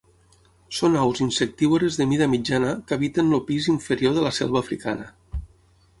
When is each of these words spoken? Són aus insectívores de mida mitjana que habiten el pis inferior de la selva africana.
Són 0.77 0.95
aus 1.01 1.21
insectívores 1.25 1.99
de 2.01 2.07
mida 2.13 2.29
mitjana 2.33 2.73
que 2.87 2.97
habiten 2.97 3.31
el 3.39 3.47
pis 3.51 3.71
inferior 3.77 4.17
de 4.19 4.25
la 4.29 4.37
selva 4.39 4.63
africana. 4.67 5.11